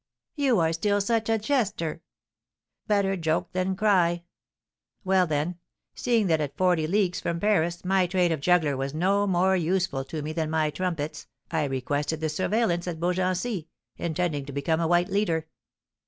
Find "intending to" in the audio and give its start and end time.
13.95-14.51